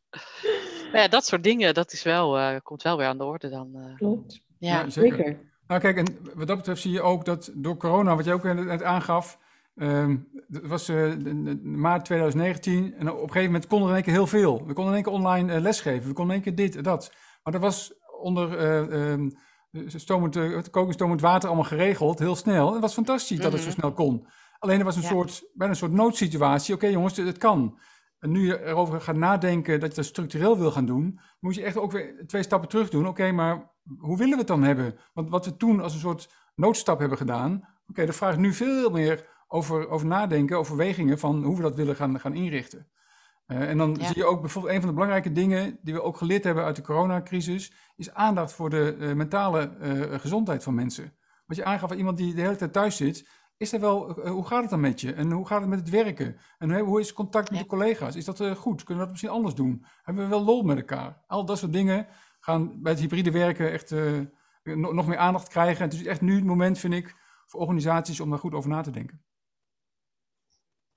[0.93, 3.49] Maar ja, dat soort dingen, dat is wel, uh, komt wel weer aan de orde
[3.49, 3.71] dan.
[3.75, 3.97] Uh.
[3.97, 4.41] Klopt.
[4.59, 5.39] Ja, ja zeker.
[5.67, 8.43] Nou kijk, en wat dat betreft zie je ook dat door corona, wat jij ook
[8.43, 9.39] net aangaf,
[9.77, 11.13] Um, dat was uh,
[11.63, 14.67] maart 2019 en op een gegeven moment konden we in één keer heel veel.
[14.67, 16.83] We konden in één keer online uh, lesgeven, we konden in één keer dit en
[16.83, 17.13] dat.
[17.43, 19.33] Maar dat was onder uh, um,
[19.87, 22.73] stomend, kokend water allemaal geregeld, heel snel.
[22.73, 23.79] Het was fantastisch dat het zo Mhm.
[23.79, 24.27] snel kon.
[24.59, 25.09] Alleen er was een Ja.
[25.09, 26.75] soort, bijna een soort noodsituatie.
[26.75, 27.79] Oké jongens, het kan.
[28.19, 31.63] En nu je erover gaat nadenken dat je dat structureel wil gaan doen, moet je
[31.63, 33.07] echt ook weer twee stappen terug doen.
[33.09, 34.95] Oké, maar hoe willen we het dan hebben?
[35.13, 38.91] Want wat we toen als een soort noodstap hebben gedaan, oké, daar vraagt nu veel
[38.91, 42.89] meer over, over nadenken, overwegingen van hoe we dat willen gaan, gaan inrichten.
[43.47, 44.07] Uh, en dan Ja.
[44.07, 46.77] zie je ook bijvoorbeeld een van de belangrijke dingen die we ook geleerd hebben uit
[46.77, 51.13] de coronacrisis, is aandacht voor de uh, mentale uh, gezondheid van mensen.
[51.47, 54.47] Wat je aangaf aan iemand die de hele tijd thuis zit, is er wel, hoe
[54.47, 55.13] gaat het dan met je?
[55.13, 56.37] En hoe gaat het met het werken?
[56.59, 57.65] En hoe, hoe is het contact met Ja.
[57.65, 58.17] de collega's?
[58.17, 58.85] Is dat goed?
[58.85, 59.85] Kunnen we dat misschien anders doen?
[60.03, 61.23] Hebben we wel lol met elkaar?
[61.27, 62.07] Al dat soort dingen
[62.41, 63.91] gaan bij het hybride werken echt
[64.63, 65.85] no- nog meer aandacht krijgen.
[65.85, 67.15] En het is echt nu het moment, vind ik,
[67.47, 69.23] voor organisaties om daar goed over na te denken.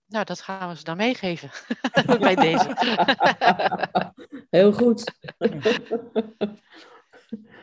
[0.07, 1.49] Nou, dat gaan we ze dan meegeven
[2.19, 2.75] bij deze.
[4.49, 5.03] Heel goed.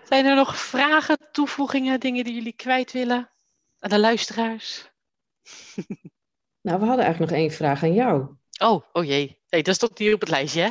[0.08, 3.30] Zijn er nog vragen, toevoegingen, dingen die jullie kwijt willen
[3.78, 4.90] aan de luisteraars?
[6.60, 8.26] Nou, we hadden eigenlijk nog één vraag aan jou.
[8.62, 9.42] Oh, oh jee.
[9.48, 10.70] Nee, dat stond hier op het lijstje, hè?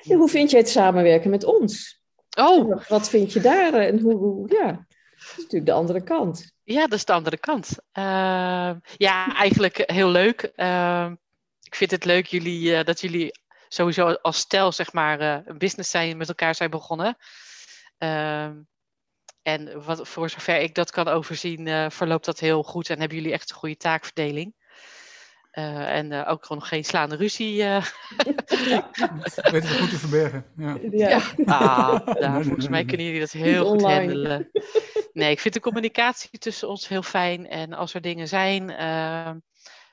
[0.00, 2.02] Ja, hoe vind jij het samenwerken met ons?
[2.38, 3.74] oh, Wat vind je daar?
[3.74, 4.86] En hoe, hoe ja,
[5.36, 6.52] is natuurlijk de andere kant.
[6.62, 7.68] ja, dat is de andere kant.
[7.92, 10.42] Ehm, ja, eigenlijk heel leuk.
[10.56, 11.14] Ehm,
[11.62, 13.32] ik vind het leuk jullie, eh, dat jullie
[13.68, 17.16] sowieso als stel, zeg maar, eh, een business zijn, met elkaar zijn begonnen.
[17.98, 18.54] Ehm,
[19.42, 23.16] en wat, voor zover ik dat kan overzien, eh, verloopt dat heel goed en hebben
[23.18, 24.54] jullie echt een goede taakverdeling.
[25.50, 27.62] Eh, en eh, ook gewoon geen slaande ruzie.
[27.62, 27.84] eh.
[29.52, 30.44] Weten we goed te verbergen.
[30.56, 30.76] Ja.
[30.90, 31.20] Ja.
[31.44, 32.84] Ah, nou, volgens nee, mij nee.
[32.84, 33.98] kunnen jullie dat Niet heel goed online.
[33.98, 34.50] handelen.
[35.14, 37.48] Nee, ik vind de communicatie tussen ons heel fijn.
[37.48, 39.32] En als er dingen zijn, eh,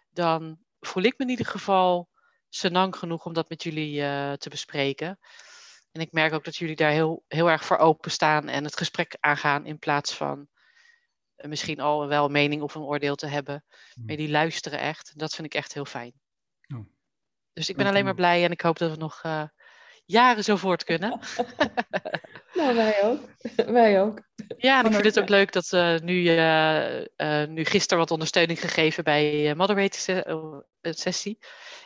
[0.09, 2.09] dan voel ik me in ieder geval
[2.49, 5.19] senang genoeg om dat met jullie eh, te bespreken.
[5.91, 9.17] En ik merk ook dat jullie daar heel, heel erg voor openstaan en het gesprek
[9.19, 10.47] aangaan in plaats van
[11.35, 13.65] eh, misschien al wel een mening of een oordeel te hebben.
[14.05, 15.11] Maar die luisteren echt.
[15.15, 16.13] Dat vind ik echt heel fijn.
[16.75, 16.85] Oh.
[17.53, 19.43] Dus ik ben alleen maar blij en ik hoop dat we nog eh,
[20.11, 21.19] jaren zo voort kunnen.
[22.53, 23.19] Nou, wij ook.
[23.79, 24.21] wij ook.
[24.57, 28.11] Ja, en ik vind het ook leuk dat we nu, eh, eh, nu gisteren wat
[28.11, 31.37] ondersteuning gegeven bij uh, moderator se- sessie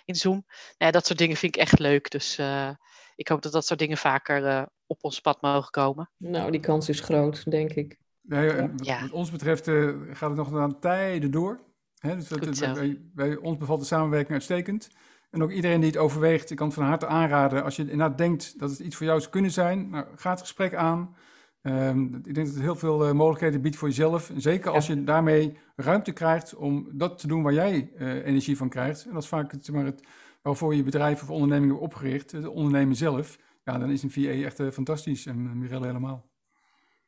[0.06, 0.44] in Zoom.
[0.48, 2.10] Nou, ja, dat soort dingen vind ik echt leuk.
[2.12, 2.70] Dus eh,
[3.16, 6.12] ik hoop dat dat soort dingen vaker eh, op ons pad mogen komen.
[6.18, 7.98] Nou, die kans is groot, denk ik.
[8.22, 9.02] Nee, wat, Ja.
[9.02, 11.60] wat ons betreft eh, gaat het nog aan tijden door.
[11.98, 12.74] Hè, dus dat, Goed dat- zo.
[12.74, 14.90] wij, wij- ons bevalt de samenwerking uitstekend.
[15.36, 17.64] En ook iedereen die het overweegt, ik kan het van harte aanraden.
[17.64, 20.40] Als je inderdaad denkt dat het iets voor jou zou kunnen zijn, nou, ga het
[20.40, 21.16] gesprek aan.
[21.62, 24.30] Ehm, ik denk dat het heel veel eh, mogelijkheden biedt voor jezelf.
[24.30, 28.58] En zeker als je daarmee ruimte krijgt om dat te doen waar jij eh, energie
[28.58, 29.06] van krijgt.
[29.06, 30.04] En dat is vaak het, maar het,
[30.42, 33.38] waarvoor je je bedrijf of onderneming hebt opgericht, het ondernemen zelf.
[33.64, 36.26] Ja, dan is een VA echt eh, fantastisch en Mirelle helemaal.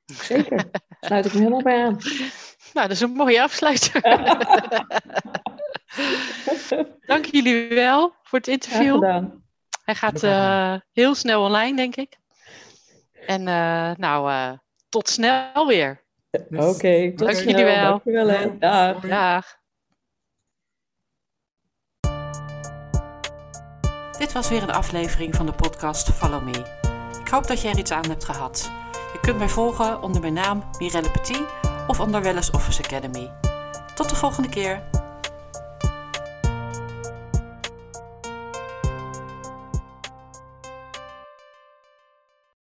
[0.05, 0.69] Zeker.
[0.99, 1.97] Sluit ik me helemaal bij aan.
[2.73, 4.01] Nou, dat is een mooie afsluiter.
[7.05, 8.93] Dank jullie wel voor het Graag interview.
[8.93, 9.43] gedaan.
[9.83, 12.17] Hij gaat eh, heel snel online, denk ik.
[13.25, 14.51] En eh, nou, eh,
[14.89, 16.05] tot snel weer.
[16.29, 16.65] Yes.
[16.75, 17.49] Oké, tot Dank snel.
[17.49, 17.89] jullie wel.
[17.89, 18.43] Dankjewel, hè.
[18.45, 18.57] Doei.
[18.59, 18.99] Dag.
[18.99, 19.55] Dag.
[24.17, 26.65] Dit was weer een aflevering van de podcast Follow Me.
[27.21, 28.71] Ik hoop dat je er iets aan hebt gehad.
[29.13, 31.41] Je kunt mij volgen onder mijn naam Mirelle Petit
[31.87, 33.31] of onder Wellness Office Academy.
[33.95, 34.83] Tot de volgende keer.